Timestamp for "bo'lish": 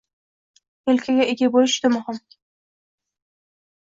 1.57-1.75